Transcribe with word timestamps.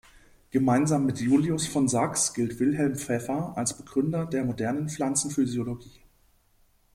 Gemeinsam 0.49 1.05
mit 1.05 1.19
Julius 1.19 1.67
von 1.67 1.87
Sachs 1.87 2.33
gilt 2.33 2.59
Wilhelm 2.59 2.95
Pfeffer 2.95 3.55
als 3.55 3.77
Begründer 3.77 4.25
der 4.25 4.43
modernen 4.43 4.89
Pflanzenphysiologie. 4.89 6.01